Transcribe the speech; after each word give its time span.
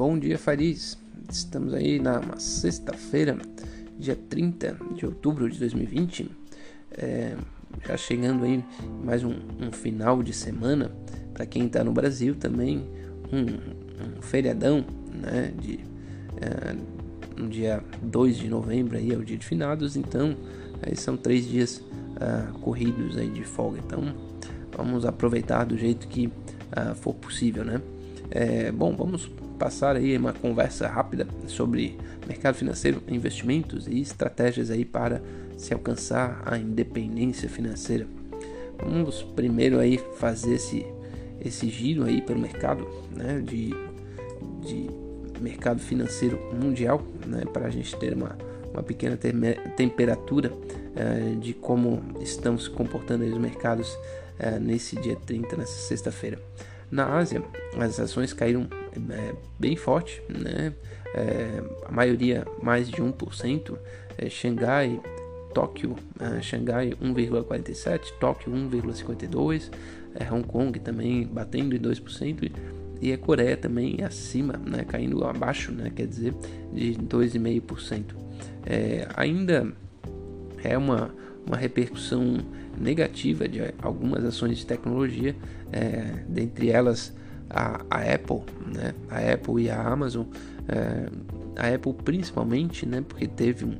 Bom 0.00 0.18
dia, 0.18 0.38
Fariz. 0.38 0.96
Estamos 1.28 1.74
aí 1.74 2.00
na 2.00 2.38
sexta-feira, 2.38 3.36
dia 3.98 4.16
30 4.16 4.78
de 4.96 5.04
outubro 5.04 5.46
de 5.46 5.58
2020. 5.58 6.30
É, 6.92 7.36
já 7.86 7.98
chegando 7.98 8.44
aí 8.46 8.64
mais 9.04 9.22
um, 9.22 9.34
um 9.60 9.70
final 9.70 10.22
de 10.22 10.32
semana 10.32 10.90
para 11.34 11.44
quem 11.44 11.66
está 11.66 11.84
no 11.84 11.92
Brasil 11.92 12.34
também 12.34 12.88
um, 13.30 14.16
um 14.16 14.22
feriadão, 14.22 14.86
né? 15.12 15.52
De 15.60 15.80
é, 16.40 16.74
no 17.38 17.50
dia 17.50 17.84
2 18.00 18.38
de 18.38 18.48
novembro 18.48 18.96
aí 18.96 19.12
é 19.12 19.18
o 19.18 19.22
dia 19.22 19.36
de 19.36 19.44
finados, 19.44 19.98
então 19.98 20.34
aí 20.80 20.96
são 20.96 21.14
três 21.14 21.46
dias 21.46 21.76
uh, 21.76 22.58
corridos 22.60 23.18
aí 23.18 23.28
de 23.28 23.44
folga. 23.44 23.78
Então 23.84 24.02
vamos 24.74 25.04
aproveitar 25.04 25.64
do 25.64 25.76
jeito 25.76 26.08
que 26.08 26.28
uh, 26.28 26.94
for 26.94 27.12
possível, 27.12 27.66
né? 27.66 27.82
É, 28.30 28.72
bom, 28.72 28.96
vamos 28.96 29.28
passar 29.60 29.94
aí 29.94 30.16
uma 30.16 30.32
conversa 30.32 30.88
rápida 30.88 31.28
sobre 31.46 31.98
mercado 32.26 32.54
financeiro, 32.54 33.02
investimentos 33.06 33.86
e 33.86 34.00
estratégias 34.00 34.70
aí 34.70 34.86
para 34.86 35.20
se 35.58 35.74
alcançar 35.74 36.42
a 36.46 36.56
independência 36.56 37.46
financeira. 37.46 38.06
Vamos 38.82 39.22
primeiro 39.22 39.78
aí 39.78 40.00
fazer 40.16 40.54
esse, 40.54 40.86
esse 41.44 41.68
giro 41.68 42.04
aí 42.04 42.22
pelo 42.22 42.40
mercado 42.40 42.88
né, 43.14 43.42
de, 43.44 43.74
de 44.62 44.88
mercado 45.38 45.78
financeiro 45.78 46.40
mundial, 46.54 47.02
né, 47.26 47.42
para 47.52 47.66
a 47.66 47.70
gente 47.70 47.94
ter 47.96 48.14
uma, 48.14 48.38
uma 48.72 48.82
pequena 48.82 49.18
temperatura 49.76 50.52
uh, 50.54 51.36
de 51.36 51.52
como 51.52 52.02
estão 52.22 52.56
se 52.56 52.70
comportando 52.70 53.26
os 53.26 53.36
mercados 53.36 53.92
uh, 53.92 54.58
nesse 54.58 54.96
dia 54.96 55.16
30, 55.16 55.54
nessa 55.58 55.86
sexta-feira. 55.86 56.38
Na 56.90 57.18
Ásia, 57.18 57.42
as 57.78 58.00
ações 58.00 58.32
caíram 58.32 58.66
é, 59.10 59.34
bem 59.58 59.76
forte, 59.76 60.22
né? 60.28 60.72
É, 61.14 61.62
a 61.86 61.92
maioria 61.92 62.46
mais 62.62 62.88
de 62.88 63.02
1%, 63.02 63.76
é, 64.16 64.28
Xangai, 64.28 65.00
Tóquio, 65.52 65.96
é, 66.20 66.40
Xangai 66.40 66.92
1,47%, 67.02 68.12
Tóquio 68.20 68.52
1,52%, 68.52 69.70
é, 70.14 70.32
Hong 70.32 70.46
Kong 70.46 70.78
também 70.78 71.26
batendo 71.26 71.74
em 71.74 71.78
2%, 71.78 72.50
e 73.00 73.12
a 73.12 73.18
Coreia 73.18 73.56
também 73.56 74.02
acima, 74.02 74.54
né? 74.58 74.84
caindo 74.84 75.24
abaixo, 75.24 75.72
né? 75.72 75.90
quer 75.94 76.06
dizer, 76.06 76.34
de 76.72 76.94
2,5%. 76.94 78.14
É, 78.66 79.08
ainda 79.16 79.72
é 80.62 80.76
uma, 80.76 81.14
uma 81.46 81.56
repercussão 81.56 82.38
negativa 82.78 83.48
de 83.48 83.60
algumas 83.80 84.24
ações 84.24 84.58
de 84.58 84.66
tecnologia, 84.66 85.34
é, 85.72 86.24
dentre 86.28 86.70
elas 86.70 87.14
a, 87.50 87.80
a, 87.90 88.14
Apple, 88.14 88.42
né? 88.66 88.94
a 89.10 89.32
Apple 89.32 89.64
e 89.64 89.70
a 89.70 89.80
Amazon, 89.80 90.24
é, 90.68 91.08
a 91.56 91.74
Apple 91.74 91.92
principalmente, 92.04 92.86
né? 92.86 93.04
porque 93.06 93.26
teve 93.26 93.64
um, 93.64 93.76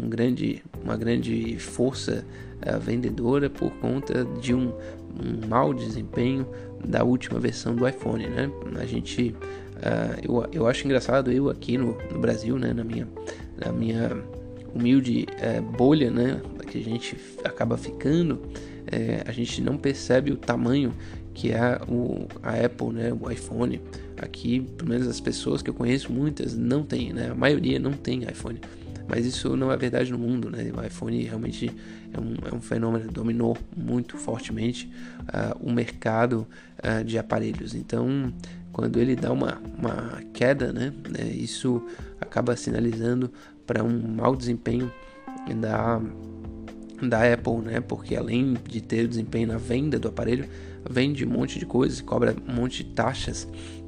um 0.00 0.08
grande, 0.08 0.62
uma 0.82 0.96
grande 0.96 1.58
força 1.58 2.24
é, 2.62 2.76
vendedora 2.78 3.48
por 3.48 3.70
conta 3.74 4.24
de 4.40 4.54
um, 4.54 4.72
um 5.20 5.46
mau 5.48 5.72
desempenho 5.74 6.46
da 6.84 7.04
última 7.04 7.38
versão 7.38 7.74
do 7.74 7.86
iPhone. 7.86 8.26
Né? 8.26 8.50
A 8.80 8.86
gente, 8.86 9.34
uh, 9.76 10.18
eu, 10.22 10.48
eu 10.52 10.66
acho 10.66 10.86
engraçado, 10.86 11.30
eu 11.30 11.50
aqui 11.50 11.76
no, 11.76 11.98
no 12.10 12.18
Brasil, 12.18 12.58
né? 12.58 12.72
na 12.72 12.82
minha, 12.82 13.06
na 13.62 13.70
minha 13.70 14.10
humilde 14.74 15.26
é, 15.38 15.60
bolha, 15.60 16.10
né, 16.10 16.40
que 16.70 16.78
a 16.78 16.82
gente 16.82 17.16
acaba 17.44 17.76
ficando, 17.76 18.40
é, 18.86 19.22
a 19.26 19.32
gente 19.32 19.60
não 19.60 19.76
percebe 19.76 20.30
o 20.30 20.36
tamanho 20.36 20.92
que 21.40 21.52
é 21.52 21.80
o, 21.88 22.26
a 22.42 22.52
Apple, 22.66 22.88
né, 22.88 23.10
o 23.18 23.30
iPhone. 23.30 23.80
Aqui, 24.20 24.60
pelo 24.60 24.90
menos 24.90 25.08
as 25.08 25.18
pessoas 25.18 25.62
que 25.62 25.70
eu 25.70 25.74
conheço, 25.74 26.12
muitas 26.12 26.54
não 26.54 26.82
têm, 26.82 27.14
né, 27.14 27.30
a 27.30 27.34
maioria 27.34 27.78
não 27.78 27.92
tem 27.92 28.24
iPhone. 28.24 28.60
Mas 29.08 29.24
isso 29.24 29.56
não 29.56 29.72
é 29.72 29.76
verdade 29.76 30.12
no 30.12 30.18
mundo, 30.18 30.48
né? 30.48 30.70
O 30.72 30.86
iPhone 30.86 31.20
realmente 31.24 31.68
é 32.12 32.20
um, 32.20 32.34
é 32.52 32.54
um 32.54 32.60
fenômeno, 32.60 33.10
dominou 33.10 33.58
muito 33.76 34.16
fortemente 34.16 34.88
uh, 35.22 35.68
o 35.68 35.72
mercado 35.72 36.46
uh, 36.78 37.02
de 37.02 37.18
aparelhos. 37.18 37.74
Então, 37.74 38.32
quando 38.70 39.00
ele 39.00 39.16
dá 39.16 39.32
uma, 39.32 39.60
uma 39.76 40.22
queda, 40.32 40.72
né, 40.72 40.92
né 41.08 41.24
isso 41.24 41.84
acaba 42.20 42.54
sinalizando 42.54 43.32
para 43.66 43.82
um 43.82 44.14
mau 44.14 44.36
desempenho 44.36 44.92
da, 45.56 46.00
da 47.08 47.32
Apple, 47.32 47.62
né? 47.64 47.80
Porque 47.80 48.14
além 48.14 48.56
de 48.68 48.80
ter 48.80 49.06
o 49.06 49.08
desempenho 49.08 49.48
na 49.48 49.56
venda 49.56 49.98
do 49.98 50.06
aparelho, 50.06 50.48
vende 50.88 51.24
um 51.24 51.30
monte 51.30 51.58
de 51.58 51.66
coisas, 51.66 52.00
cobra 52.00 52.34
um 52.48 52.54
monte 52.54 52.84
de 52.84 52.90
taxas, 52.90 53.46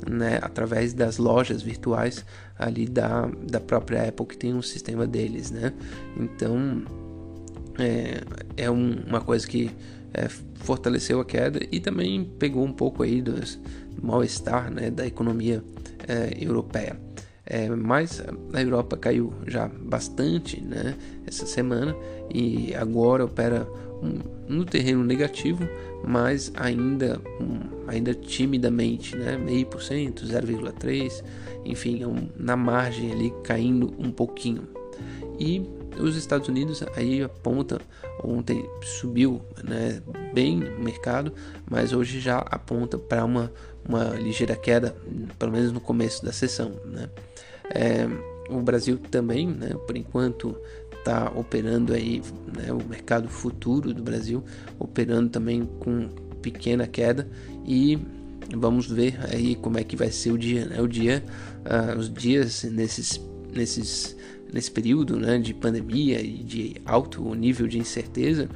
né? 0.09 0.39
Através 0.43 0.93
das 0.93 1.19
lojas 1.19 1.63
virtuais 1.63 2.25
ali 2.59 2.87
da, 2.87 3.27
da 3.49 3.61
própria 3.61 4.09
Apple 4.09 4.27
que 4.27 4.37
tem 4.37 4.55
um 4.55 4.63
sistema 4.63 5.07
deles, 5.07 5.51
né? 5.51 5.73
Então 6.17 6.83
é, 7.79 8.23
é 8.57 8.71
um, 8.71 9.03
uma 9.07 9.21
coisa 9.21 9.47
que 9.47 9.71
é, 10.13 10.29
fortaleceu 10.29 11.21
a 11.21 11.25
queda 11.25 11.61
e 11.71 11.81
também 11.81 12.25
pegou 12.39 12.65
um 12.65 12.73
pouco 12.73 13.03
aí 13.03 13.23
do 13.23 13.35
mal-estar 14.03 14.71
né, 14.71 14.91
da 14.91 15.07
economia 15.07 15.63
é, 16.07 16.37
europeia. 16.41 16.99
É, 17.45 17.69
mas 17.69 18.23
a 18.53 18.63
Europa 18.63 18.97
caiu 18.97 19.33
já 19.47 19.69
bastante 19.69 20.61
né, 20.61 20.97
essa 21.27 21.45
semana 21.45 21.95
e 22.33 22.73
agora 22.75 23.25
opera 23.25 23.67
um, 24.03 24.21
no 24.49 24.65
terreno 24.65 25.03
negativo, 25.03 25.69
mas 26.07 26.53
ainda, 26.55 27.21
um, 27.41 27.89
ainda 27.89 28.15
timidamente, 28.15 29.17
né, 29.17 29.37
meio 29.37 29.67
por 29.67 29.83
cento, 29.83 30.25
0,3, 30.25 31.23
enfim, 31.65 32.03
é 32.03 32.07
um, 32.07 32.29
na 32.37 32.57
margem 32.57 33.13
ali 33.13 33.33
caindo 33.43 33.93
um 33.99 34.11
pouquinho. 34.11 34.69
E 35.39 35.69
os 35.99 36.17
Estados 36.17 36.49
Unidos 36.49 36.83
aí 36.97 37.23
aponta 37.23 37.81
ontem 38.23 38.65
subiu 38.83 39.43
né, 39.63 40.01
bem 40.33 40.63
o 40.63 40.83
mercado, 40.83 41.33
mas 41.69 41.93
hoje 41.93 42.21
já 42.21 42.39
aponta 42.39 42.99
para 42.99 43.25
uma, 43.25 43.53
uma 43.87 44.05
ligeira 44.11 44.57
queda, 44.57 44.95
pelo 45.39 45.53
menos 45.53 45.73
no 45.73 45.81
começo 45.81 46.25
da 46.25 46.33
sessão. 46.33 46.73
Né. 46.85 47.09
É, 47.75 48.07
o 48.49 48.61
Brasil 48.61 48.99
também, 49.11 49.47
né, 49.47 49.71
por 49.87 49.97
enquanto, 49.97 50.57
está 50.99 51.33
operando 51.35 51.93
aí, 51.93 52.23
né, 52.57 52.73
o 52.73 52.83
mercado 52.89 53.29
futuro 53.29 53.93
do 53.93 54.03
Brasil 54.03 54.45
operando 54.79 55.31
também 55.31 55.65
com 55.81 56.09
pequena 56.41 56.87
queda 56.87 57.29
e 57.67 57.99
vamos 58.57 58.87
ver 58.87 59.19
aí 59.33 59.55
como 59.55 59.79
é 59.79 59.85
que 59.85 59.97
vai 59.97 60.11
ser 60.11 60.33
o 60.33 60.39
dia, 60.39 60.67
né? 60.67 60.81
O 60.81 60.89
dia, 60.89 61.23
uh, 61.65 61.99
os 61.99 62.13
dias 62.13 62.65
nesses, 62.65 63.21
nesses, 63.53 64.17
nesse 64.53 64.71
período, 64.71 65.17
né, 65.17 65.39
de 65.39 65.55
pandemia 65.55 66.21
e 66.21 66.39
de 66.39 66.77
alto 66.85 67.35
nível 67.35 67.67
de 67.67 67.79
incerteza, 67.79 68.49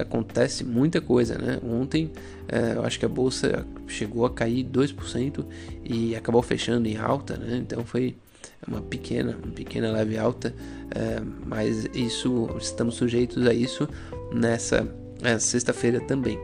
acontece 0.00 0.64
muita 0.64 1.00
coisa, 1.00 1.38
né? 1.38 1.60
Ontem 1.62 2.10
é, 2.48 2.74
eu 2.74 2.84
acho 2.84 2.98
que 2.98 3.04
a 3.04 3.08
bolsa 3.08 3.64
chegou 3.86 4.26
a 4.26 4.30
cair 4.30 4.64
2% 4.64 5.44
e 5.84 6.16
acabou 6.16 6.42
fechando 6.42 6.88
em 6.88 6.96
alta, 6.96 7.36
né? 7.36 7.58
Então 7.58 7.84
foi 7.84 8.16
uma 8.66 8.80
pequena, 8.80 9.36
uma 9.42 9.52
pequena 9.52 9.92
leve 9.92 10.16
alta, 10.16 10.54
é, 10.94 11.20
mas 11.46 11.86
isso 11.94 12.48
estamos 12.58 12.94
sujeitos 12.96 13.46
a 13.46 13.54
isso 13.54 13.88
nessa 14.32 14.88
é, 15.22 15.38
sexta-feira 15.38 16.00
também. 16.00 16.38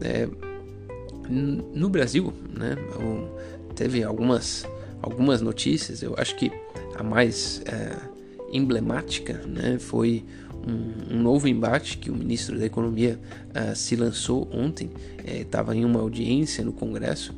É, 0.00 0.28
no 1.28 1.88
Brasil, 1.88 2.32
né? 2.56 2.76
Teve 3.74 4.04
algumas 4.04 4.64
algumas 5.02 5.40
notícias. 5.40 6.02
Eu 6.02 6.14
acho 6.16 6.36
que 6.36 6.52
a 6.94 7.02
mais 7.02 7.62
é, 7.66 7.96
emblemática, 8.52 9.34
né? 9.46 9.78
Foi 9.78 10.24
um, 10.66 11.16
um, 11.16 11.22
novo 11.22 11.48
embate 11.48 11.98
que 11.98 12.10
o 12.10 12.14
ministro 12.14 12.58
da 12.58 12.66
Economia 12.66 13.18
se 13.74 13.96
lançou 13.96 14.48
ontem, 14.52 14.90
estava 15.24 15.74
é, 15.74 15.78
em 15.78 15.84
uma 15.84 16.00
audiência 16.00 16.64
no 16.64 16.72
Congresso, 16.72 17.32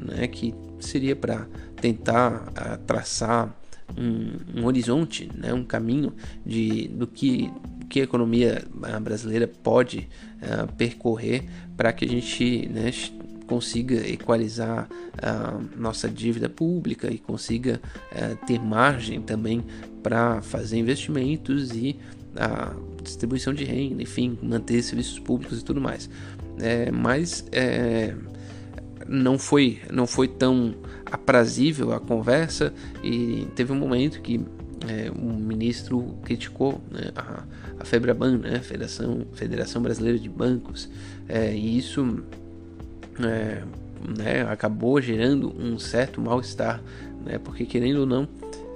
né, 0.00 0.26
que 0.26 0.54
seria 0.80 1.14
para 1.14 1.46
tentar 1.80 2.48
uh, 2.48 2.78
traçar 2.86 3.54
um, 3.98 4.60
um, 4.60 4.66
horizonte, 4.66 5.28
né, 5.34 5.52
um 5.52 5.64
caminho 5.64 6.12
de, 6.44 6.88
do 6.88 7.06
que, 7.06 7.50
que 7.88 8.00
a 8.00 8.04
economia 8.04 8.64
brasileira 9.02 9.48
pode 9.48 10.08
uh, 10.42 10.72
percorrer 10.74 11.44
para 11.76 11.92
que 11.92 12.04
a 12.04 12.08
gente 12.08 12.68
né, 12.68 12.90
consiga 13.46 14.06
equalizar 14.08 14.88
a 15.20 15.58
nossa 15.76 16.08
dívida 16.08 16.48
pública 16.48 17.12
e 17.12 17.18
consiga 17.18 17.80
ter 18.46 18.60
margem 18.60 19.20
também 19.20 19.64
para 20.04 20.40
fazer 20.40 20.78
investimentos 20.78 21.72
e 21.72 21.98
a 22.36 22.72
distribuição 23.02 23.52
de 23.52 23.64
renda, 23.64 24.02
enfim, 24.02 24.38
manter 24.42 24.82
serviços 24.82 25.18
públicos 25.18 25.60
e 25.60 25.64
tudo 25.64 25.80
mais. 25.80 26.08
É, 26.58 26.90
mas 26.90 27.44
é, 27.52 28.14
não 29.06 29.38
foi 29.38 29.80
não 29.90 30.06
foi 30.06 30.28
tão 30.28 30.74
aprazível 31.06 31.92
a 31.92 32.00
conversa 32.00 32.72
e 33.02 33.46
teve 33.54 33.72
um 33.72 33.76
momento 33.76 34.20
que 34.20 34.40
é, 34.88 35.10
o 35.10 35.32
ministro 35.32 36.16
criticou 36.24 36.80
né, 36.90 37.10
a, 37.14 37.44
a 37.78 37.84
Febraban, 37.84 38.38
né, 38.38 38.60
Federação, 38.60 39.26
Federação 39.34 39.82
Brasileira 39.82 40.18
de 40.18 40.28
Bancos, 40.28 40.88
é, 41.28 41.54
e 41.54 41.76
isso 41.76 42.22
é, 43.18 43.62
né, 44.16 44.42
acabou 44.48 45.00
gerando 45.02 45.54
um 45.60 45.78
certo 45.78 46.20
mal-estar 46.20 46.82
né? 47.24 47.38
Porque 47.38 47.64
querendo 47.64 48.00
ou 48.00 48.06
não, 48.06 48.28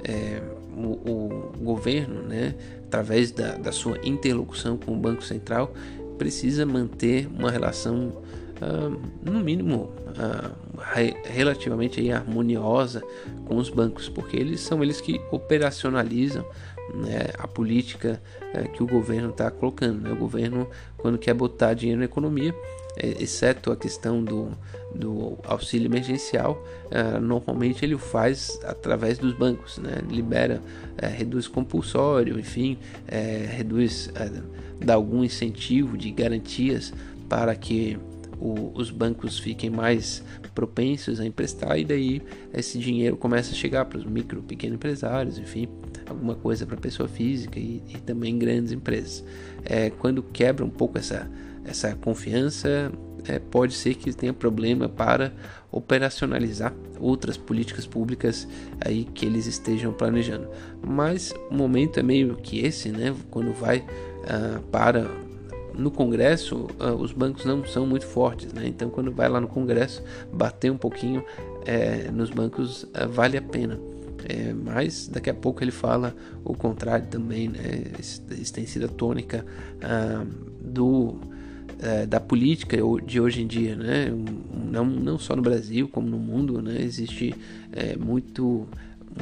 é, 0.04 0.42
o, 0.76 0.80
o, 1.10 1.52
governo, 1.62 2.22
né, 2.22 2.54
através 2.86 3.30
da, 3.30 3.56
da, 3.56 3.72
sua 3.72 3.98
interlocução 4.04 4.76
com 4.76 4.92
o 4.92 4.96
Banco 4.96 5.24
Central, 5.24 5.72
precisa 6.18 6.64
manter 6.66 7.26
uma 7.28 7.50
relação, 7.50 8.22
uh, 8.62 9.00
no 9.22 9.40
mínimo, 9.40 9.92
uh, 10.08 10.80
re, 10.94 11.16
relativamente 11.24 12.00
aí, 12.00 12.12
harmoniosa 12.12 13.02
com 13.46 13.56
os 13.56 13.70
bancos, 13.70 14.08
porque 14.08 14.36
eles 14.36 14.60
são 14.60 14.82
eles 14.82 15.00
que 15.00 15.20
operacionalizam 15.30 16.44
né, 16.94 17.28
a 17.38 17.48
política 17.48 18.22
uh, 18.54 18.68
que 18.72 18.82
o 18.82 18.86
governo 18.86 19.30
está 19.30 19.50
colocando. 19.50 20.02
Né? 20.02 20.12
O 20.12 20.16
governo, 20.16 20.68
quando 20.96 21.18
quer 21.18 21.34
botar 21.34 21.74
dinheiro 21.74 22.00
na 22.00 22.06
economia, 22.06 22.54
é, 22.96 23.22
exceto 23.22 23.72
a 23.72 23.76
questão 23.76 24.22
do, 24.22 24.50
do 24.94 25.36
auxílio 25.44 25.86
emergencial, 25.86 26.64
uh, 26.86 27.20
normalmente 27.20 27.84
ele 27.84 27.94
o 27.94 27.98
faz 27.98 28.60
através 28.64 29.18
dos 29.18 29.34
bancos, 29.34 29.78
né? 29.78 30.00
libera, 30.08 30.60
uh, 31.02 31.06
reduz 31.06 31.48
compulsório, 31.48 32.38
enfim, 32.38 32.78
uh, 33.08 33.56
reduz, 33.56 34.10
dá 34.78 34.94
algum 34.94 35.24
incentivo 35.24 35.98
de 35.98 36.10
garantias 36.12 36.92
para 37.28 37.56
que 37.56 37.98
o, 38.44 38.72
os 38.74 38.90
bancos 38.90 39.38
fiquem 39.38 39.70
mais 39.70 40.22
propensos 40.54 41.18
a 41.18 41.24
emprestar 41.24 41.78
e 41.78 41.84
daí 41.84 42.22
esse 42.52 42.78
dinheiro 42.78 43.16
começa 43.16 43.52
a 43.52 43.54
chegar 43.54 43.86
para 43.86 43.98
os 43.98 44.04
micro, 44.04 44.42
pequenos 44.42 44.76
empresários, 44.76 45.38
enfim, 45.38 45.66
alguma 46.06 46.34
coisa 46.34 46.66
para 46.66 46.76
pessoa 46.76 47.08
física 47.08 47.58
e, 47.58 47.82
e, 47.88 47.98
também 47.98 48.38
grandes 48.38 48.70
empresas. 48.70 49.24
É, 49.64 49.88
quando 49.88 50.22
quebra 50.22 50.64
um 50.64 50.70
pouco 50.70 50.98
essa 50.98 51.28
essa 51.64 51.94
confiança, 51.96 52.92
é, 53.26 53.38
pode 53.38 53.72
ser 53.72 53.94
que 53.94 54.12
tenha 54.12 54.34
problema 54.34 54.86
para 54.86 55.32
operacionalizar 55.72 56.74
outras 57.00 57.38
políticas 57.38 57.86
públicas 57.86 58.46
aí 58.84 59.04
que 59.04 59.24
eles 59.24 59.46
estejam 59.46 59.90
planejando. 59.90 60.46
Mas 60.86 61.32
o 61.50 61.54
momento 61.54 61.98
é 61.98 62.02
meio 62.02 62.36
que 62.36 62.60
esse, 62.60 62.90
né? 62.90 63.14
Quando 63.30 63.50
vai 63.54 63.78
uh, 63.78 64.60
para 64.70 65.10
no 65.76 65.90
Congresso, 65.90 66.68
uh, 66.80 66.94
os 66.98 67.12
bancos 67.12 67.44
não 67.44 67.64
são 67.64 67.86
muito 67.86 68.06
fortes, 68.06 68.52
né? 68.52 68.66
Então, 68.66 68.90
quando 68.90 69.10
vai 69.10 69.28
lá 69.28 69.40
no 69.40 69.48
Congresso, 69.48 70.02
bater 70.32 70.70
um 70.70 70.76
pouquinho 70.76 71.24
é, 71.66 72.10
nos 72.10 72.30
bancos 72.30 72.84
uh, 72.84 73.08
vale 73.10 73.36
a 73.36 73.42
pena. 73.42 73.78
É, 74.26 74.54
mas 74.54 75.06
daqui 75.06 75.28
a 75.28 75.34
pouco 75.34 75.62
ele 75.62 75.70
fala 75.70 76.16
o 76.42 76.54
contrário 76.54 77.06
também, 77.08 77.48
né? 77.48 77.82
Isso, 77.98 78.52
tem 78.52 78.64
sido 78.64 78.86
a 78.86 78.88
tônica 78.88 79.44
do 80.62 81.18
é, 81.84 82.06
da 82.06 82.20
política 82.20 82.78
de 83.04 83.20
hoje 83.20 83.42
em 83.42 83.46
dia, 83.46 83.76
né? 83.76 84.06
Não, 84.70 84.86
não 84.86 85.18
só 85.18 85.36
no 85.36 85.42
Brasil, 85.42 85.88
como 85.88 86.08
no 86.08 86.18
mundo, 86.18 86.62
né? 86.62 86.80
Existe 86.80 87.34
é, 87.72 87.96
muito 87.96 88.66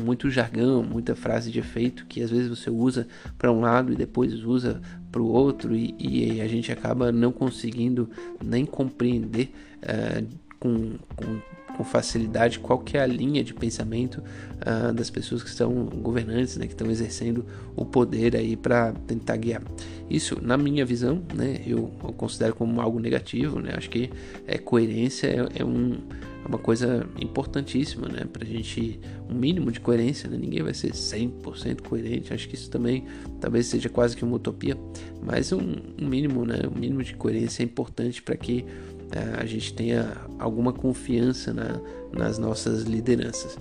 muito 0.00 0.30
jargão, 0.30 0.82
muita 0.82 1.14
frase 1.14 1.50
de 1.50 1.58
efeito 1.58 2.06
que 2.06 2.22
às 2.22 2.30
vezes 2.30 2.48
você 2.48 2.70
usa 2.70 3.06
para 3.36 3.52
um 3.52 3.60
lado 3.60 3.92
e 3.92 3.96
depois 3.96 4.32
usa 4.44 4.80
para 5.10 5.20
o 5.20 5.26
outro 5.26 5.74
e, 5.74 5.94
e, 5.98 6.40
a 6.40 6.48
gente 6.48 6.72
acaba 6.72 7.12
não 7.12 7.32
conseguindo 7.32 8.08
nem 8.42 8.64
compreender 8.64 9.52
uh, 9.82 10.26
com, 10.58 10.96
com 11.14 11.40
com 11.76 11.84
facilidade 11.84 12.58
qual 12.58 12.82
é 12.92 12.98
a 12.98 13.06
linha 13.06 13.42
de 13.42 13.54
pensamento 13.54 14.22
uh, 14.60 14.92
das 14.92 15.10
pessoas 15.10 15.42
que 15.42 15.48
estão 15.48 15.86
governantes, 15.86 16.56
né, 16.56 16.66
que 16.66 16.72
estão 16.72 16.90
exercendo 16.90 17.44
o 17.74 17.84
poder 17.84 18.36
aí 18.36 18.56
para 18.56 18.92
tentar 19.06 19.36
guiar. 19.36 19.62
Isso, 20.08 20.38
na 20.42 20.56
minha 20.56 20.84
visão, 20.84 21.22
né, 21.34 21.60
eu, 21.66 21.90
eu 22.02 22.12
considero 22.12 22.54
como 22.54 22.80
algo 22.80 23.00
negativo, 23.00 23.60
né, 23.60 23.72
acho 23.76 23.90
que 23.90 24.10
é, 24.46 24.58
coerência 24.58 25.28
é, 25.28 25.60
é 25.60 25.64
um, 25.64 25.98
é 26.44 26.48
uma 26.48 26.58
coisa 26.58 27.06
importantíssima, 27.20 28.08
né, 28.08 28.24
para 28.30 28.44
a 28.44 28.46
gente, 28.46 29.00
um 29.28 29.34
mínimo 29.34 29.70
de 29.70 29.80
coerência, 29.80 30.28
né, 30.28 30.36
ninguém 30.36 30.62
vai 30.62 30.74
ser 30.74 30.92
100% 30.92 31.82
coerente, 31.82 32.32
acho 32.32 32.48
que 32.48 32.54
isso 32.54 32.70
também 32.70 33.04
talvez 33.40 33.66
seja 33.66 33.88
quase 33.88 34.16
que 34.16 34.24
uma 34.24 34.36
utopia, 34.36 34.76
mas 35.22 35.52
um, 35.52 35.76
um 36.00 36.06
mínimo, 36.06 36.44
né, 36.44 36.60
um 36.66 36.78
mínimo 36.78 37.02
de 37.02 37.14
coerência 37.14 37.62
é 37.62 37.64
importante 37.64 38.22
para 38.22 38.36
que 38.36 38.64
é, 39.12 39.40
a 39.40 39.44
gente 39.44 39.74
tenha 39.74 40.16
alguma 40.38 40.72
confiança 40.72 41.52
na, 41.52 41.80
nas 42.12 42.38
nossas 42.38 42.84
lideranças. 42.84 43.58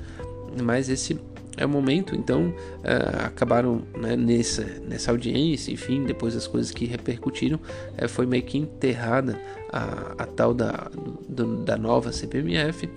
Mas 0.63 0.89
esse 0.89 1.18
é 1.57 1.65
o 1.65 1.69
momento, 1.69 2.15
então 2.15 2.48
uh, 2.48 3.25
acabaram 3.25 3.83
né, 3.98 4.15
nessa, 4.15 4.63
nessa 4.88 5.12
audiência, 5.12 5.71
enfim, 5.71 6.03
depois 6.03 6.33
das 6.33 6.48
coisas 6.48 6.71
que 6.71 6.86
repercutiram, 6.86 7.59
uh, 8.01 8.07
foi 8.07 8.25
meio 8.25 8.44
que 8.44 8.57
enterrada 8.57 9.39
a, 9.71 10.15
a 10.18 10.25
tal 10.25 10.53
da, 10.53 10.89
do, 11.27 11.57
da 11.57 11.77
nova 11.77 12.12
CPMF 12.12 12.89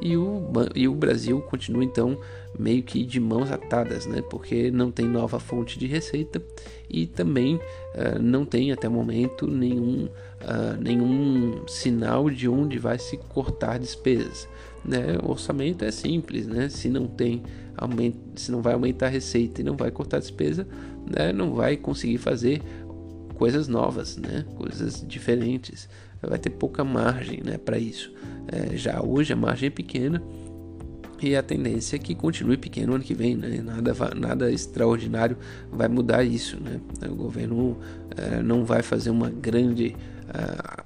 e 0.00 0.16
o, 0.16 0.50
e 0.74 0.86
o 0.86 0.94
Brasil 0.94 1.40
continua 1.40 1.82
então 1.82 2.18
meio 2.58 2.82
que 2.82 3.04
de 3.04 3.18
mãos 3.18 3.50
atadas, 3.50 4.06
né? 4.06 4.22
Porque 4.30 4.70
não 4.70 4.90
tem 4.90 5.06
nova 5.06 5.38
fonte 5.38 5.78
de 5.78 5.86
receita 5.86 6.40
e 6.88 7.06
também 7.06 7.56
uh, 7.56 8.18
não 8.20 8.44
tem 8.44 8.72
até 8.72 8.88
o 8.88 8.92
momento 8.92 9.46
nenhum, 9.46 10.08
nenhum 10.80 11.66
sinal 11.66 12.30
de 12.30 12.48
onde 12.48 12.78
vai 12.78 12.98
se 12.98 13.16
cortar 13.16 13.78
despesas. 13.78 14.48
Né? 14.84 15.18
O 15.22 15.32
orçamento 15.32 15.84
é 15.84 15.90
simples, 15.90 16.46
né? 16.46 16.68
Se 16.68 16.88
não 16.88 17.06
tem 17.06 17.42
aumento, 17.76 18.18
se 18.36 18.50
não 18.50 18.62
vai 18.62 18.74
aumentar 18.74 19.06
a 19.06 19.10
receita 19.10 19.60
e 19.60 19.64
não 19.64 19.76
vai 19.76 19.90
cortar 19.90 20.18
despesa, 20.18 20.66
né? 21.06 21.32
Não 21.32 21.54
vai 21.54 21.76
conseguir 21.76 22.18
fazer 22.18 22.62
coisas 23.34 23.68
novas, 23.68 24.16
né? 24.16 24.44
Coisas 24.56 25.04
diferentes. 25.06 25.88
Vai 26.22 26.38
ter 26.38 26.50
pouca 26.50 26.82
margem, 26.82 27.42
né? 27.44 27.58
Para 27.58 27.78
isso. 27.78 28.12
É, 28.48 28.76
já 28.76 29.02
hoje 29.02 29.32
a 29.32 29.36
margem 29.36 29.68
é 29.68 29.70
pequena 29.70 30.22
e 31.20 31.34
a 31.34 31.42
tendência 31.42 31.96
é 31.96 31.98
que 31.98 32.14
continue 32.14 32.56
pequeno 32.56 32.94
ano 32.94 33.02
que 33.02 33.14
vem, 33.14 33.34
né? 33.34 33.62
nada, 33.62 33.94
nada 34.14 34.52
extraordinário 34.52 35.36
vai 35.70 35.88
mudar 35.88 36.22
isso. 36.22 36.58
Né? 36.60 36.80
O 37.10 37.14
governo 37.14 37.78
é, 38.16 38.42
não 38.42 38.64
vai 38.64 38.82
fazer 38.82 39.10
uma 39.10 39.30
grande 39.30 39.96
uh, 40.28 40.85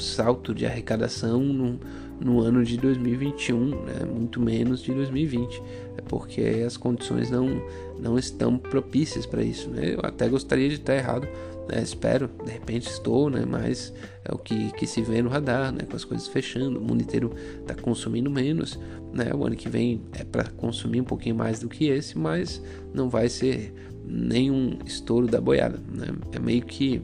salto 0.00 0.54
de 0.54 0.66
arrecadação 0.66 1.40
no, 1.40 1.80
no 2.20 2.40
ano 2.40 2.64
de 2.64 2.76
2021, 2.76 3.84
né? 3.84 4.04
muito 4.04 4.40
menos 4.40 4.82
de 4.82 4.92
2020, 4.92 5.62
é 5.96 6.02
porque 6.02 6.42
as 6.66 6.76
condições 6.76 7.30
não, 7.30 7.62
não 7.98 8.18
estão 8.18 8.58
propícias 8.58 9.24
para 9.24 9.42
isso. 9.42 9.68
Né? 9.70 9.94
Eu 9.94 10.00
até 10.02 10.28
gostaria 10.28 10.68
de 10.68 10.76
estar 10.76 10.94
errado, 10.94 11.28
né? 11.68 11.82
espero, 11.82 12.28
de 12.44 12.50
repente 12.50 12.88
estou, 12.88 13.30
né? 13.30 13.44
mas 13.46 13.92
é 14.24 14.34
o 14.34 14.38
que, 14.38 14.72
que 14.72 14.86
se 14.86 15.00
vê 15.02 15.22
no 15.22 15.28
radar, 15.28 15.72
né? 15.72 15.84
com 15.88 15.96
as 15.96 16.04
coisas 16.04 16.26
fechando, 16.26 16.78
o 16.78 16.82
mundo 16.82 17.02
inteiro 17.02 17.32
está 17.60 17.74
consumindo 17.74 18.30
menos, 18.30 18.78
né? 19.12 19.32
o 19.32 19.44
ano 19.44 19.54
que 19.54 19.68
vem 19.68 20.02
é 20.12 20.24
para 20.24 20.44
consumir 20.44 21.00
um 21.00 21.04
pouquinho 21.04 21.36
mais 21.36 21.60
do 21.60 21.68
que 21.68 21.86
esse, 21.86 22.18
mas 22.18 22.62
não 22.92 23.08
vai 23.08 23.28
ser 23.28 23.72
nenhum 24.04 24.78
estouro 24.86 25.26
da 25.26 25.40
boiada, 25.40 25.78
né? 25.92 26.06
é 26.32 26.38
meio 26.38 26.62
que, 26.62 27.00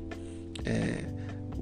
é, 0.65 1.05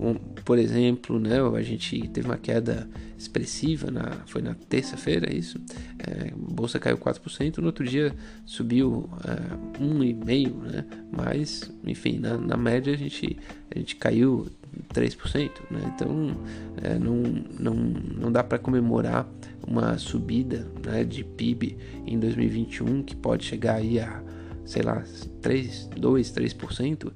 um, 0.01 0.32
por 0.45 0.59
exemplo, 0.59 1.19
né? 1.19 1.41
a 1.41 1.63
gente 1.63 2.09
teve 2.09 2.27
uma 2.27 2.37
queda 2.37 2.89
expressiva, 3.17 3.91
na, 3.91 4.11
foi 4.27 4.43
na 4.43 4.55
terça-feira, 4.55 5.33
é 5.33 5.37
isso, 5.37 5.61
é, 5.99 6.33
a 6.33 6.37
bolsa 6.37 6.79
caiu 6.79 6.99
4%, 6.99 7.59
no 7.59 7.67
outro 7.67 7.85
dia 7.85 8.15
subiu 8.45 9.09
é, 9.25 9.79
1,5%, 9.83 10.55
né? 10.63 10.85
mas, 11.11 11.71
enfim, 11.85 12.19
na, 12.19 12.37
na 12.37 12.57
média 12.57 12.93
a 12.93 12.97
gente, 12.97 13.39
a 13.75 13.79
gente 13.79 13.97
caiu 13.97 14.49
3%, 14.93 15.51
né? 15.71 15.93
então 15.95 16.37
é, 16.83 16.99
não, 16.99 17.23
não, 17.59 17.75
não 17.75 18.33
dá 18.33 18.43
para 18.43 18.59
comemorar 18.59 19.29
uma 19.67 19.97
subida 19.99 20.67
né, 20.85 21.05
de 21.05 21.23
PIB 21.23 21.77
em 22.07 22.19
2021 22.19 23.03
que 23.03 23.15
pode 23.15 23.45
chegar 23.45 23.77
aí 23.77 24.01
a, 24.01 24.23
sei 24.65 24.83
lá, 24.83 25.03
3, 25.41 25.91
2, 25.97 26.33
3%, 26.33 27.07
é, 27.09 27.13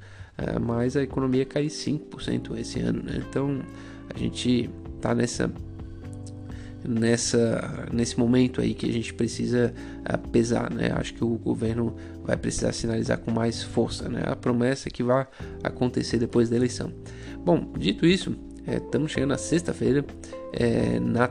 mas 0.61 0.97
a 0.97 1.02
economia 1.02 1.45
cai 1.45 1.66
5% 1.66 2.59
esse 2.59 2.81
ano, 2.81 3.02
né? 3.02 3.23
então 3.28 3.61
a 4.14 4.19
gente 4.19 4.71
está 4.97 5.14
nessa 5.14 5.50
nessa 6.87 7.88
nesse 7.93 8.19
momento 8.19 8.61
aí 8.61 8.75
que 8.75 8.88
a 8.88 8.93
gente 8.93 9.12
precisa 9.12 9.75
uh, 10.02 10.28
pesar, 10.28 10.73
né? 10.73 10.93
Acho 10.95 11.14
que 11.14 11.25
o 11.25 11.37
governo 11.37 11.97
vai 12.25 12.37
precisar 12.37 12.73
sinalizar 12.73 13.19
com 13.19 13.31
mais 13.31 13.62
força, 13.62 14.09
né? 14.09 14.23
A 14.25 14.37
promessa 14.37 14.88
é 14.88 14.90
que 14.90 15.02
vai 15.02 15.26
acontecer 15.64 16.19
depois 16.19 16.49
da 16.49 16.57
eleição. 16.57 16.93
Bom, 17.45 17.73
dito 17.76 18.07
isso, 18.07 18.37
estamos 18.66 19.11
é, 19.11 19.14
chegando 19.14 19.31
na 19.31 19.38
sexta-feira, 19.38 20.05
é, 20.52 21.00
na 21.00 21.28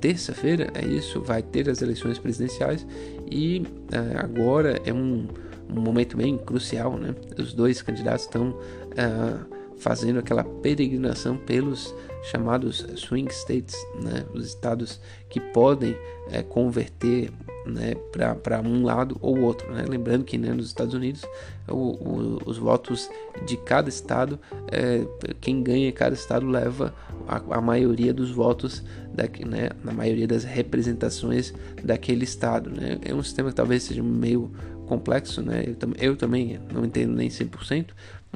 terça-feira 0.00 0.70
é 0.74 0.84
isso, 0.86 1.20
vai 1.20 1.42
ter 1.42 1.68
as 1.68 1.82
eleições 1.82 2.18
presidenciais 2.18 2.86
e 3.30 3.62
é, 3.92 4.18
agora 4.18 4.80
é 4.84 4.92
um, 4.92 5.28
um, 5.72 5.80
momento 5.80 6.16
bem 6.16 6.36
crucial, 6.36 6.96
né? 6.96 7.14
Os 7.38 7.52
dois 7.52 7.82
candidatos 7.82 8.24
estão 8.24 8.50
uh, 8.50 9.60
fazendo 9.78 10.18
aquela 10.18 10.44
peregrinação 10.44 11.36
pelos 11.36 11.94
chamados 12.22 12.86
swing 12.96 13.32
states, 13.32 13.74
né, 14.02 14.26
os 14.34 14.46
estados 14.46 15.00
que 15.28 15.40
podem 15.40 15.96
é, 16.30 16.42
converter 16.42 17.32
né, 17.66 17.94
para 18.40 18.60
um 18.60 18.84
lado 18.84 19.16
ou 19.20 19.40
outro. 19.40 19.72
Né? 19.72 19.84
Lembrando 19.88 20.24
que 20.24 20.38
né, 20.38 20.52
nos 20.52 20.66
Estados 20.66 20.94
Unidos 20.94 21.24
o, 21.68 21.74
o, 21.74 22.38
os 22.46 22.58
votos 22.58 23.08
de 23.46 23.56
cada 23.56 23.88
estado, 23.88 24.38
é, 24.70 25.04
quem 25.40 25.62
ganha 25.62 25.88
em 25.88 25.92
cada 25.92 26.14
estado 26.14 26.46
leva 26.46 26.94
a, 27.26 27.58
a 27.58 27.60
maioria 27.60 28.12
dos 28.12 28.30
votos, 28.30 28.82
da, 29.12 29.24
né, 29.46 29.70
na 29.84 29.92
maioria 29.92 30.26
das 30.26 30.44
representações 30.44 31.52
daquele 31.82 32.24
estado. 32.24 32.70
Né? 32.70 32.98
É 33.02 33.14
um 33.14 33.22
sistema 33.22 33.50
que 33.50 33.56
talvez 33.56 33.82
seja 33.82 34.02
meio 34.02 34.50
complexo, 34.86 35.40
né? 35.40 35.64
eu, 35.66 35.76
eu 35.98 36.16
também 36.16 36.58
não 36.72 36.84
entendo 36.84 37.14
nem 37.14 37.28
100%, 37.28 37.86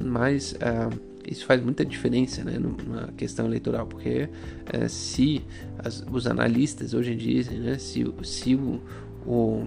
mas 0.00 0.52
uh, 0.52 1.14
isso 1.28 1.46
faz 1.46 1.62
muita 1.62 1.84
diferença 1.84 2.44
né, 2.44 2.58
na 2.86 3.08
questão 3.16 3.46
eleitoral, 3.46 3.86
porque 3.86 4.28
uh, 4.72 4.88
se 4.88 5.42
as, 5.78 6.04
os 6.10 6.26
analistas 6.26 6.94
hoje 6.94 7.14
dizem, 7.14 7.58
né, 7.58 7.78
se, 7.78 8.04
se 8.22 8.54
o, 8.54 8.80
o, 9.26 9.64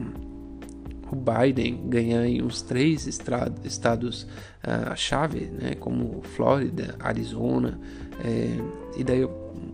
o 1.12 1.16
Biden 1.16 1.90
ganhar 1.90 2.26
em 2.26 2.42
uns 2.42 2.62
três 2.62 3.08
estados-chave, 3.08 5.40
uh, 5.40 5.64
né, 5.64 5.76
como 5.76 6.22
Flórida, 6.24 6.96
Arizona, 7.00 7.80
é, 8.24 8.58
e 8.98 9.04
daí 9.04 9.28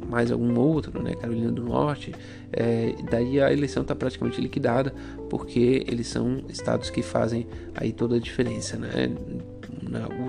mais 0.10 0.32
algum 0.32 0.58
outro, 0.60 1.02
né, 1.02 1.16
Carolina 1.16 1.52
do 1.52 1.64
Norte, 1.64 2.14
é, 2.52 2.96
daí 3.10 3.42
a 3.42 3.52
eleição 3.52 3.82
está 3.82 3.96
praticamente 3.96 4.40
liquidada, 4.40 4.94
porque 5.30 5.84
eles 5.88 6.08
são 6.08 6.44
estados 6.50 6.90
que 6.90 7.02
fazem 7.02 7.48
aí 7.74 7.92
toda 7.92 8.18
a 8.18 8.20
diferença. 8.20 8.78
Né? 8.78 9.10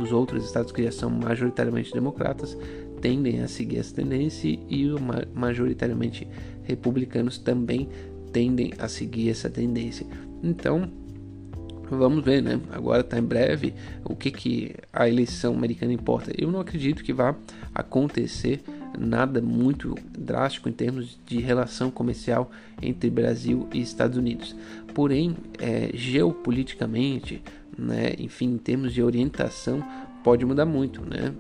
Os 0.00 0.12
outros 0.12 0.44
estados 0.44 0.72
que 0.72 0.82
já 0.82 0.92
são 0.92 1.10
majoritariamente 1.10 1.92
democratas 1.92 2.56
tendem 3.00 3.42
a 3.42 3.48
seguir 3.48 3.78
essa 3.78 3.94
tendência 3.94 4.58
e 4.68 4.86
os 4.86 5.00
majoritariamente 5.34 6.26
republicanos 6.62 7.36
também 7.36 7.88
tendem 8.34 8.72
a 8.78 8.88
seguir 8.88 9.30
essa 9.30 9.48
tendência. 9.48 10.04
Então, 10.42 10.90
vamos 11.88 12.24
ver, 12.24 12.42
né? 12.42 12.60
Agora 12.72 13.00
está 13.00 13.16
em 13.16 13.22
breve 13.22 13.72
o 14.04 14.16
que, 14.16 14.30
que 14.30 14.74
a 14.92 15.08
eleição 15.08 15.54
americana 15.54 15.92
importa. 15.92 16.32
Eu 16.36 16.50
não 16.50 16.58
acredito 16.60 17.04
que 17.04 17.12
vá 17.12 17.36
acontecer 17.72 18.60
nada 18.98 19.40
muito 19.40 19.94
drástico 20.18 20.68
em 20.68 20.72
termos 20.72 21.18
de 21.24 21.38
relação 21.38 21.90
comercial 21.90 22.50
entre 22.82 23.08
Brasil 23.08 23.68
e 23.72 23.80
Estados 23.80 24.18
Unidos. 24.18 24.54
Porém, 24.92 25.36
é, 25.60 25.90
geopoliticamente, 25.94 27.40
né, 27.78 28.14
enfim, 28.18 28.54
em 28.54 28.58
termos 28.58 28.92
de 28.92 29.02
orientação, 29.02 29.82
pode 30.24 30.44
mudar 30.46 30.64
muito, 30.64 31.02
né? 31.02 31.32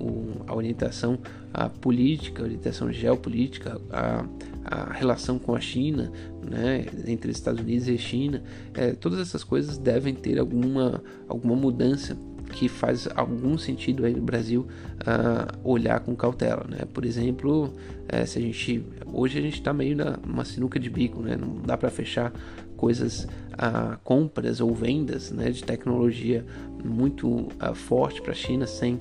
O, 0.00 0.42
a 0.46 0.54
orientação 0.54 1.18
a 1.52 1.68
política, 1.68 2.42
a 2.42 2.46
orientação 2.46 2.90
geopolítica, 2.90 3.78
a, 3.90 4.24
a 4.64 4.92
relação 4.92 5.38
com 5.38 5.54
a 5.54 5.60
China, 5.60 6.10
né? 6.42 6.86
Entre 7.06 7.30
Estados 7.30 7.60
Unidos 7.60 7.86
e 7.86 7.98
China, 7.98 8.42
é, 8.74 8.92
todas 8.92 9.20
essas 9.20 9.44
coisas 9.44 9.76
devem 9.76 10.14
ter 10.14 10.38
alguma, 10.38 11.02
alguma 11.28 11.54
mudança 11.54 12.16
que 12.50 12.68
faz 12.68 13.08
algum 13.14 13.56
sentido 13.56 14.04
aí 14.04 14.14
no 14.14 14.22
Brasil 14.22 14.66
uh, 15.02 15.58
olhar 15.62 16.00
com 16.00 16.16
cautela, 16.16 16.66
né? 16.68 16.80
Por 16.92 17.04
exemplo, 17.04 17.66
uh, 17.66 18.26
se 18.26 18.38
a 18.38 18.42
gente 18.42 18.84
hoje 19.12 19.38
a 19.38 19.42
gente 19.42 19.54
está 19.54 19.72
meio 19.72 19.96
numa 20.26 20.44
sinuca 20.44 20.78
de 20.78 20.90
bico, 20.90 21.20
né? 21.22 21.36
Não 21.36 21.60
dá 21.62 21.76
para 21.76 21.90
fechar 21.90 22.32
coisas, 22.80 23.24
uh, 23.24 23.98
compras 24.02 24.60
ou 24.60 24.74
vendas, 24.74 25.30
né? 25.30 25.50
De 25.50 25.62
tecnologia 25.62 26.44
muito 26.82 27.48
ah, 27.60 27.74
forte 27.74 28.22
para 28.22 28.32
a 28.32 28.34
China 28.34 28.66
sem 28.66 28.98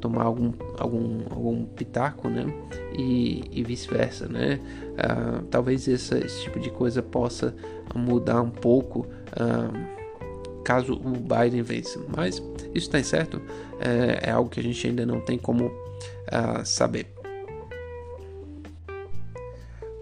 tomar 0.00 0.24
algum 0.24 0.52
algum 0.78 1.22
algum 1.30 1.64
pitaco, 1.64 2.28
né? 2.28 2.44
E, 2.94 3.44
e 3.50 3.64
vice-versa, 3.64 4.28
né? 4.28 4.60
talvez 5.50 5.88
essa, 5.88 6.18
esse 6.18 6.42
tipo 6.42 6.60
de 6.60 6.68
coisa 6.70 7.02
possa 7.02 7.54
mudar 7.94 8.42
um 8.42 8.50
pouco 8.50 9.06
caso 10.62 10.94
o 10.94 11.10
Biden 11.12 11.62
vença. 11.62 12.00
Mas 12.14 12.36
isso 12.74 12.86
está 12.86 12.98
incerto, 12.98 13.40
é, 13.80 14.28
é, 14.28 14.30
algo 14.30 14.48
que 14.48 14.60
a 14.60 14.62
gente 14.62 14.86
ainda 14.86 15.04
não 15.04 15.20
tem 15.20 15.38
como 15.38 15.66
uh, 15.66 16.64
saber. 16.64 17.06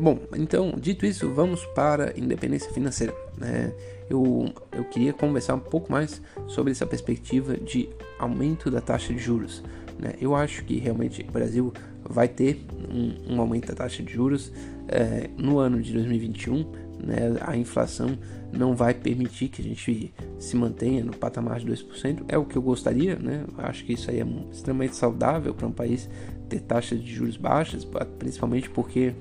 Bom, 0.00 0.18
então, 0.34 0.72
dito 0.80 1.04
isso, 1.04 1.28
vamos 1.28 1.66
para 1.74 2.18
independência 2.18 2.72
financeira. 2.72 3.14
Né? 3.36 3.70
Eu, 4.08 4.50
eu 4.72 4.82
queria 4.84 5.12
conversar 5.12 5.54
um 5.54 5.60
pouco 5.60 5.92
mais 5.92 6.22
sobre 6.46 6.72
essa 6.72 6.86
perspectiva 6.86 7.54
de 7.58 7.86
aumento 8.18 8.70
da 8.70 8.80
taxa 8.80 9.12
de 9.12 9.18
juros. 9.18 9.62
Né? 9.98 10.14
Eu 10.18 10.34
acho 10.34 10.64
que 10.64 10.78
realmente 10.78 11.20
o 11.20 11.30
Brasil 11.30 11.70
vai 12.02 12.28
ter 12.28 12.64
um, 12.90 13.34
um 13.34 13.40
aumento 13.42 13.68
da 13.68 13.74
taxa 13.74 14.02
de 14.02 14.10
juros 14.10 14.50
é, 14.88 15.28
no 15.36 15.58
ano 15.58 15.82
de 15.82 15.92
2021 15.92 16.90
né, 17.04 17.36
a 17.40 17.56
inflação 17.56 18.18
não 18.52 18.74
vai 18.74 18.92
permitir 18.92 19.48
que 19.48 19.62
a 19.62 19.64
gente 19.64 20.12
se 20.38 20.56
mantenha 20.56 21.04
no 21.04 21.16
patamar 21.16 21.60
de 21.60 21.66
2%. 21.66 22.24
É 22.28 22.36
o 22.36 22.44
que 22.44 22.56
eu 22.56 22.62
gostaria, 22.62 23.16
né? 23.16 23.44
Acho 23.58 23.84
que 23.84 23.92
isso 23.92 24.10
aí 24.10 24.20
é 24.20 24.26
extremamente 24.50 24.96
saudável 24.96 25.54
para 25.54 25.66
um 25.66 25.72
país 25.72 26.08
ter 26.48 26.60
taxas 26.60 27.00
de 27.00 27.12
juros 27.12 27.36
baixas, 27.36 27.86
principalmente 28.18 28.68
porque 28.68 29.14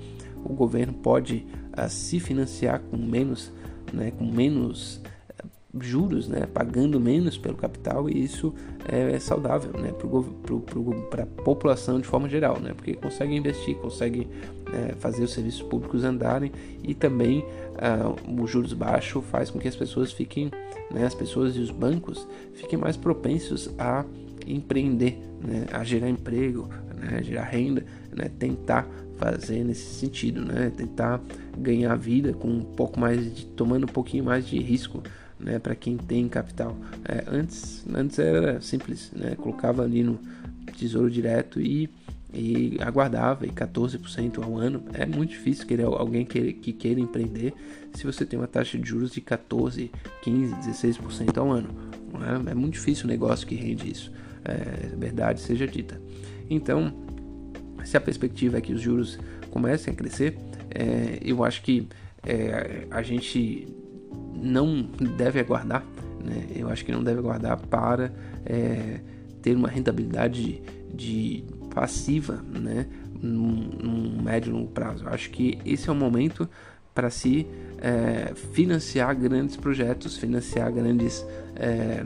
o 0.44 0.52
governo 0.52 0.92
pode 0.92 1.46
uh, 1.76 1.88
se 1.88 2.20
financiar 2.20 2.80
com 2.80 2.96
menos, 2.96 3.52
né, 3.92 4.10
com 4.12 4.24
menos 4.24 5.00
juros, 5.78 6.26
né, 6.26 6.46
pagando 6.52 6.98
menos 6.98 7.38
pelo 7.38 7.56
capital 7.56 8.08
e 8.08 8.24
isso 8.24 8.52
é, 8.88 9.12
é 9.12 9.18
saudável 9.20 9.72
né, 9.80 9.92
para 11.08 11.22
a 11.22 11.26
população 11.26 12.00
de 12.00 12.06
forma 12.06 12.28
geral, 12.28 12.58
né, 12.58 12.72
porque 12.74 12.94
consegue 12.94 13.36
investir, 13.36 13.76
consegue 13.76 14.26
é, 14.72 14.94
fazer 14.94 15.22
os 15.22 15.32
serviços 15.32 15.62
públicos 15.62 16.02
andarem 16.02 16.50
e 16.82 16.92
também 16.92 17.40
uh, 17.40 18.42
os 18.42 18.50
juros 18.50 18.72
baixos 18.72 19.24
faz 19.26 19.48
com 19.50 19.58
que 19.58 19.68
as 19.68 19.76
pessoas 19.76 20.10
fiquem, 20.10 20.50
né, 20.90 21.04
as 21.06 21.14
pessoas 21.14 21.56
e 21.56 21.60
os 21.60 21.70
bancos 21.70 22.26
fiquem 22.54 22.78
mais 22.78 22.96
propensos 22.96 23.70
a 23.78 24.04
empreender, 24.46 25.20
né, 25.40 25.66
a 25.72 25.84
gerar 25.84 26.08
emprego, 26.08 26.68
né, 26.96 27.22
gerar 27.22 27.44
renda, 27.44 27.84
né, 28.12 28.28
tentar 28.38 28.88
fazer 29.20 29.62
nesse 29.62 29.94
sentido, 29.94 30.42
né, 30.42 30.72
tentar 30.74 31.20
ganhar 31.58 31.94
vida 31.94 32.32
com 32.32 32.48
um 32.48 32.62
pouco 32.62 32.98
mais 32.98 33.34
de, 33.34 33.44
tomando 33.44 33.84
um 33.84 33.92
pouquinho 33.92 34.24
mais 34.24 34.46
de 34.46 34.58
risco 34.58 35.02
né, 35.38 35.58
para 35.58 35.74
quem 35.74 35.98
tem 35.98 36.26
capital. 36.26 36.74
É, 37.04 37.24
antes, 37.30 37.84
antes 37.94 38.18
era 38.18 38.60
simples, 38.62 39.12
né, 39.14 39.34
colocava 39.36 39.82
ali 39.82 40.02
no 40.02 40.18
tesouro 40.76 41.10
direto 41.10 41.60
e, 41.60 41.90
e 42.32 42.78
aguardava 42.80 43.46
e 43.46 43.50
14% 43.50 44.42
ao 44.42 44.56
ano. 44.56 44.84
É 44.94 45.04
muito 45.04 45.30
difícil 45.30 45.66
querer 45.66 45.84
alguém 45.84 46.24
que, 46.24 46.54
que 46.54 46.72
queira 46.72 46.98
empreender 46.98 47.52
se 47.92 48.06
você 48.06 48.24
tem 48.24 48.38
uma 48.38 48.48
taxa 48.48 48.78
de 48.78 48.88
juros 48.88 49.10
de 49.10 49.20
14, 49.20 49.90
15, 50.22 50.54
16% 50.54 51.36
ao 51.36 51.50
ano. 51.50 51.68
É? 52.46 52.50
é? 52.50 52.54
muito 52.54 52.74
difícil 52.74 53.04
o 53.04 53.08
negócio 53.08 53.46
que 53.46 53.54
rende 53.54 53.90
isso, 53.90 54.10
é, 54.44 54.96
verdade 54.96 55.40
seja 55.40 55.66
dita. 55.66 56.00
Então, 56.48 56.92
se 57.84 57.96
a 57.96 58.00
perspectiva 58.00 58.58
é 58.58 58.60
que 58.60 58.72
os 58.72 58.80
juros 58.80 59.18
comecem 59.50 59.92
a 59.92 59.96
crescer, 59.96 60.36
é, 60.70 61.18
eu 61.22 61.44
acho 61.44 61.62
que 61.62 61.88
é, 62.26 62.86
a 62.90 63.02
gente 63.02 63.66
não 64.34 64.82
deve 65.16 65.40
aguardar, 65.40 65.84
né? 66.24 66.46
eu 66.54 66.68
acho 66.68 66.84
que 66.84 66.92
não 66.92 67.02
deve 67.02 67.18
aguardar 67.18 67.58
para 67.58 68.12
é, 68.44 69.00
ter 69.42 69.56
uma 69.56 69.68
rentabilidade 69.68 70.42
de, 70.42 70.62
de 70.94 71.44
passiva 71.74 72.42
né? 72.48 72.86
num, 73.20 74.22
médio 74.22 74.50
e 74.50 74.52
longo 74.52 74.70
prazo. 74.70 75.04
Eu 75.04 75.10
acho 75.10 75.30
que 75.30 75.58
esse 75.64 75.88
é 75.88 75.92
o 75.92 75.94
momento 75.94 76.48
para 76.94 77.10
se 77.10 77.46
é, 77.78 78.34
financiar 78.52 79.14
grandes 79.16 79.56
projetos, 79.56 80.16
financiar 80.16 80.72
grandes 80.72 81.24
é, 81.56 82.04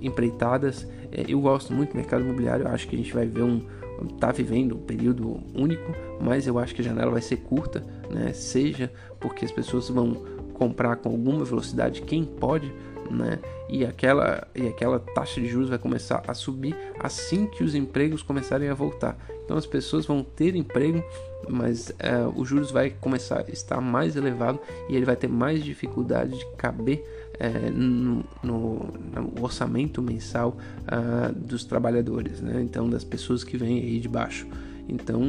empreitadas. 0.00 0.86
É, 1.12 1.24
eu 1.28 1.40
gosto 1.40 1.72
muito 1.72 1.90
do 1.92 1.96
mercado 1.96 2.24
imobiliário, 2.24 2.66
eu 2.66 2.70
acho 2.70 2.88
que 2.88 2.96
a 2.96 2.98
gente 2.98 3.12
vai 3.12 3.26
ver 3.26 3.42
um 3.42 3.62
está 4.02 4.32
vivendo 4.32 4.76
um 4.76 4.80
período 4.80 5.40
único, 5.54 5.92
mas 6.20 6.46
eu 6.46 6.58
acho 6.58 6.74
que 6.74 6.80
a 6.80 6.84
janela 6.84 7.10
vai 7.10 7.22
ser 7.22 7.38
curta, 7.38 7.84
né? 8.10 8.32
Seja 8.32 8.92
porque 9.20 9.44
as 9.44 9.52
pessoas 9.52 9.88
vão 9.88 10.14
comprar 10.54 10.96
com 10.96 11.10
alguma 11.10 11.44
velocidade 11.44 12.02
quem 12.02 12.24
pode, 12.24 12.72
né? 13.10 13.38
E 13.68 13.84
aquela, 13.84 14.46
e 14.54 14.66
aquela 14.66 14.98
taxa 14.98 15.40
de 15.40 15.48
juros 15.48 15.68
vai 15.68 15.78
começar 15.78 16.22
a 16.26 16.34
subir 16.34 16.76
assim 16.98 17.46
que 17.46 17.62
os 17.62 17.74
empregos 17.74 18.22
começarem 18.22 18.68
a 18.68 18.74
voltar. 18.74 19.16
Então 19.44 19.56
as 19.56 19.66
pessoas 19.66 20.06
vão 20.06 20.22
ter 20.22 20.54
emprego, 20.54 21.02
mas 21.48 21.90
uh, 21.90 22.28
os 22.34 22.48
juros 22.48 22.70
vai 22.70 22.90
começar 22.90 23.44
a 23.46 23.50
estar 23.50 23.80
mais 23.80 24.16
elevado 24.16 24.58
e 24.88 24.96
ele 24.96 25.04
vai 25.04 25.16
ter 25.16 25.28
mais 25.28 25.62
dificuldade 25.62 26.38
de 26.38 26.46
caber 26.56 27.04
uh, 27.40 27.72
no, 27.72 28.24
no, 28.42 28.92
no, 29.14 29.42
orçamento 29.42 30.02
mensal 30.02 30.56
uh, 30.82 31.34
dos 31.34 31.64
trabalhadores, 31.64 32.40
né? 32.40 32.62
Então 32.62 32.88
das 32.88 33.04
pessoas 33.04 33.44
que 33.44 33.56
vêm 33.56 33.80
aí 33.80 34.00
de 34.00 34.08
baixo. 34.08 34.46
Então 34.88 35.22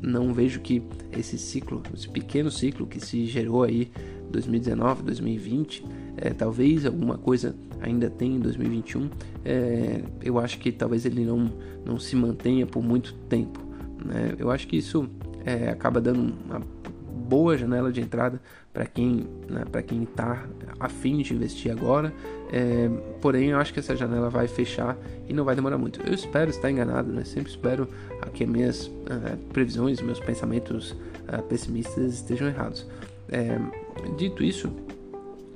não 0.00 0.32
vejo 0.32 0.60
que 0.60 0.82
esse 1.12 1.36
ciclo, 1.38 1.82
esse 1.94 2.08
pequeno 2.08 2.50
ciclo 2.50 2.86
que 2.86 2.98
se 2.98 3.26
gerou 3.26 3.62
aí 3.62 3.90
2019, 4.30 5.02
2020, 5.02 5.84
é, 6.16 6.30
talvez 6.30 6.86
alguma 6.86 7.18
coisa 7.18 7.54
ainda 7.80 8.08
tem 8.08 8.36
em 8.36 8.40
2021, 8.40 9.10
é, 9.44 10.02
eu 10.22 10.38
acho 10.38 10.58
que 10.58 10.72
talvez 10.72 11.04
ele 11.04 11.24
não, 11.24 11.50
não 11.84 11.98
se 11.98 12.16
mantenha 12.16 12.66
por 12.66 12.82
muito 12.82 13.12
tempo. 13.28 13.60
Né? 14.04 14.34
Eu 14.38 14.50
acho 14.50 14.66
que 14.66 14.76
isso 14.76 15.08
é, 15.44 15.68
acaba 15.68 16.00
dando 16.00 16.32
uma 16.46 16.60
boa 17.32 17.56
janela 17.56 17.90
de 17.90 17.98
entrada 17.98 18.38
para 18.74 18.84
quem 18.84 19.26
né, 19.48 19.64
para 19.72 19.82
quem 19.82 20.02
está 20.02 20.44
afim 20.78 21.22
de 21.22 21.32
investir 21.32 21.72
agora. 21.72 22.12
É, 22.52 22.90
porém, 23.22 23.48
eu 23.48 23.58
acho 23.58 23.72
que 23.72 23.80
essa 23.80 23.96
janela 23.96 24.28
vai 24.28 24.46
fechar 24.46 24.98
e 25.26 25.32
não 25.32 25.42
vai 25.42 25.54
demorar 25.54 25.78
muito. 25.78 26.02
Eu 26.02 26.12
espero 26.12 26.50
estar 26.50 26.70
enganado, 26.70 27.10
né? 27.10 27.24
Sempre 27.24 27.50
espero 27.50 27.88
que 28.34 28.44
minhas 28.44 28.86
uh, 28.86 29.38
previsões, 29.50 30.02
meus 30.02 30.20
pensamentos 30.20 30.90
uh, 30.90 31.42
pessimistas 31.48 32.12
estejam 32.12 32.48
errados. 32.48 32.86
É, 33.30 33.58
dito 34.18 34.44
isso, 34.44 34.70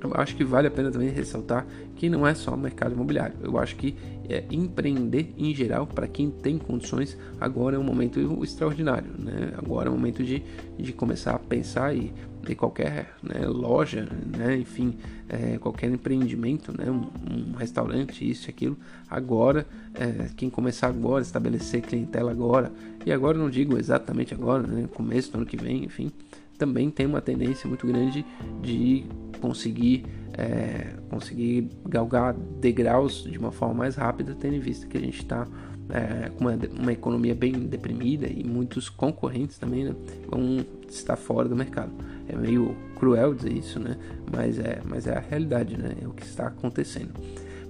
eu 0.01 0.13
acho 0.15 0.37
que 0.37 0.45
vale 0.45 0.69
a 0.69 0.71
pena 0.71 0.91
também 0.91 1.09
ressaltar 1.09 1.67
que 1.97 2.09
não 2.09 2.27
é 2.27 2.35
só 2.35 2.55
o 2.55 2.59
mercado 2.59 2.93
imobiliário. 2.93 3.35
Eu 3.43 3.59
acho 3.59 3.77
que 3.77 3.97
é, 4.29 4.45
empreender 4.51 5.33
em 5.39 5.55
geral, 5.55 5.87
para 5.87 6.07
quem 6.07 6.31
tem 6.31 6.59
condições, 6.59 7.17
agora 7.41 7.77
é 7.77 7.79
um 7.79 7.83
momento 7.83 8.21
extraordinário. 8.43 9.11
Né? 9.19 9.53
Agora 9.57 9.89
é 9.89 9.91
um 9.91 9.97
momento 9.97 10.23
de, 10.23 10.43
de 10.79 10.93
começar 10.93 11.35
a 11.35 11.39
pensar 11.39 11.97
e, 11.97 12.13
e 12.49 12.55
qualquer 12.55 13.15
né, 13.23 13.47
loja, 13.47 14.09
né, 14.27 14.57
enfim, 14.57 14.97
é, 15.29 15.59
qualquer 15.59 15.91
empreendimento, 15.91 16.73
né, 16.77 16.91
um, 16.91 17.09
um, 17.33 17.53
restaurante, 17.57 18.29
isso 18.29 18.49
e 18.49 18.51
aquilo. 18.51 18.77
Agora, 19.11 19.67
é, 19.95 20.29
quem 20.37 20.51
começar 20.51 20.89
agora, 20.89 21.23
estabelecer 21.23 21.83
clientela 21.83 22.31
agora, 22.31 22.73
e 23.05 23.13
agora 23.13 23.39
não 23.39 23.49
digo 23.49 23.79
exatamente 23.79 24.35
agora, 24.35 24.67
né, 24.67 24.89
começo 24.93 25.33
do 25.33 25.39
ano 25.39 25.47
que 25.47 25.57
vem, 25.57 25.85
enfim, 25.85 26.13
também 26.57 26.91
tem 26.91 27.07
uma 27.07 27.21
tendência 27.21 27.69
muito 27.69 27.87
grande 27.87 28.25
de 28.63 29.05
conseguir 29.41 30.05
é, 30.37 30.95
conseguir 31.09 31.71
galgar 31.89 32.35
degraus 32.35 33.25
de 33.25 33.39
uma 33.39 33.51
forma 33.51 33.75
mais 33.75 33.97
rápida, 33.97 34.37
tendo 34.39 34.55
em 34.55 34.61
vista 34.61 34.87
que 34.87 34.97
a 34.97 35.01
gente 35.01 35.19
está 35.19 35.47
é, 35.89 36.31
com 36.31 36.45
uma, 36.45 36.59
uma, 36.79 36.93
economia 36.93 37.35
bem 37.35 37.53
deprimida 37.53 38.27
e 38.27 38.45
muitos 38.45 38.89
concorrentes 38.89 39.57
também 39.57 39.85
né, 39.85 39.95
vão 40.29 40.65
estar 40.89 41.17
fora 41.17 41.49
do 41.49 41.57
mercado. 41.57 41.93
É 42.29 42.37
meio 42.37 42.77
cruel 42.97 43.35
dizer 43.35 43.53
isso, 43.53 43.79
né? 43.79 43.97
Mas 44.31 44.59
é, 44.59 44.81
mas 44.85 45.07
é 45.07 45.17
a 45.17 45.21
realidade, 45.21 45.79
né? 45.79 45.95
É 46.03 46.09
o 46.09 46.11
que 46.11 46.25
está 46.25 46.49
acontecendo. 46.49 47.13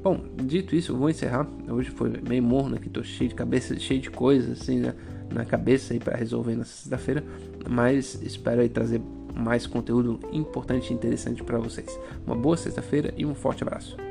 Bom, 0.02 0.24
dito 0.36 0.74
isso, 0.74 0.92
eu 0.92 0.96
vou 0.96 1.10
encerrar. 1.10 1.46
Hoje 1.68 1.90
foi 1.90 2.10
meio 2.26 2.42
morno 2.42 2.76
aqui, 2.76 2.88
tô 2.88 3.02
cheio 3.02 3.28
de 3.28 3.34
cabeça, 3.34 3.78
cheio 3.78 4.00
de 4.00 4.10
coisas 4.10 4.60
assim 4.60 4.80
né, 4.80 4.94
na 5.30 5.44
cabeça 5.44 5.92
aí 5.92 6.00
para 6.00 6.16
resolver 6.16 6.56
na 6.56 6.64
sexta-feira, 6.64 7.24
mas 7.68 8.20
espero 8.22 8.60
aí 8.60 8.68
trazer 8.68 9.00
mais 9.34 9.66
conteúdo 9.66 10.18
importante 10.32 10.90
e 10.90 10.94
interessante 10.94 11.42
para 11.42 11.58
vocês. 11.58 11.98
Uma 12.26 12.34
boa 12.34 12.56
sexta-feira 12.56 13.12
e 13.16 13.26
um 13.26 13.34
forte 13.34 13.62
abraço. 13.62 14.05